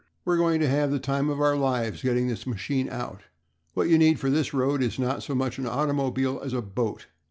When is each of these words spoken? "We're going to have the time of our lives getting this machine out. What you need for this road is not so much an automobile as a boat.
"We're 0.25 0.37
going 0.37 0.59
to 0.61 0.67
have 0.67 0.89
the 0.89 0.97
time 0.97 1.29
of 1.29 1.39
our 1.39 1.55
lives 1.55 2.01
getting 2.01 2.27
this 2.27 2.47
machine 2.47 2.89
out. 2.89 3.21
What 3.75 3.87
you 3.87 3.99
need 3.99 4.19
for 4.19 4.31
this 4.31 4.51
road 4.51 4.81
is 4.81 4.97
not 4.97 5.21
so 5.21 5.35
much 5.35 5.59
an 5.59 5.67
automobile 5.67 6.41
as 6.43 6.53
a 6.53 6.61
boat. 6.63 7.05